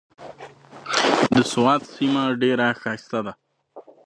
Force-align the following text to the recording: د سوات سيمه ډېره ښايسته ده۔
د 1.35 1.37
سوات 1.51 1.81
سيمه 1.95 2.21
ډېره 2.41 2.67
ښايسته 2.81 3.19
ده۔ 3.25 3.33